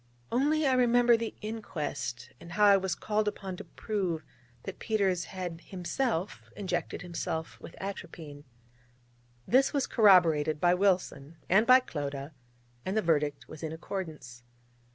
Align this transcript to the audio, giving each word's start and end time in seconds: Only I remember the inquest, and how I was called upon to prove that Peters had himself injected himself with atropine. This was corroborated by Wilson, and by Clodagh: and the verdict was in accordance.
Only 0.31 0.65
I 0.65 0.73
remember 0.73 1.15
the 1.15 1.35
inquest, 1.43 2.31
and 2.39 2.53
how 2.53 2.65
I 2.65 2.75
was 2.75 2.95
called 2.95 3.27
upon 3.27 3.55
to 3.57 3.63
prove 3.63 4.23
that 4.63 4.79
Peters 4.79 5.25
had 5.25 5.61
himself 5.61 6.41
injected 6.55 7.03
himself 7.03 7.59
with 7.59 7.75
atropine. 7.79 8.43
This 9.47 9.73
was 9.73 9.85
corroborated 9.85 10.59
by 10.59 10.73
Wilson, 10.73 11.37
and 11.47 11.67
by 11.67 11.81
Clodagh: 11.81 12.31
and 12.83 12.97
the 12.97 13.03
verdict 13.03 13.47
was 13.47 13.61
in 13.61 13.71
accordance. 13.71 14.41